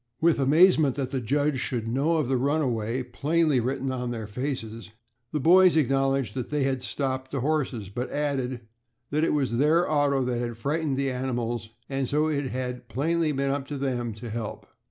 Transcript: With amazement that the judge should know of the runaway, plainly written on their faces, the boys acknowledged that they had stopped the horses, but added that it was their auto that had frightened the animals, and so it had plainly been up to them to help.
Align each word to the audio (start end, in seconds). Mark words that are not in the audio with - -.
With 0.19 0.39
amazement 0.39 0.95
that 0.95 1.11
the 1.11 1.21
judge 1.21 1.59
should 1.59 1.87
know 1.87 2.17
of 2.17 2.27
the 2.27 2.35
runaway, 2.37 3.03
plainly 3.03 3.59
written 3.59 3.91
on 3.91 4.09
their 4.09 4.25
faces, 4.25 4.89
the 5.31 5.39
boys 5.39 5.77
acknowledged 5.77 6.33
that 6.33 6.49
they 6.49 6.63
had 6.63 6.81
stopped 6.81 7.29
the 7.29 7.41
horses, 7.41 7.89
but 7.89 8.09
added 8.09 8.61
that 9.11 9.23
it 9.23 9.31
was 9.31 9.59
their 9.59 9.87
auto 9.87 10.25
that 10.25 10.39
had 10.39 10.57
frightened 10.57 10.97
the 10.97 11.11
animals, 11.11 11.69
and 11.87 12.09
so 12.09 12.29
it 12.29 12.47
had 12.49 12.89
plainly 12.89 13.31
been 13.31 13.51
up 13.51 13.67
to 13.67 13.77
them 13.77 14.11
to 14.15 14.31
help. 14.31 14.65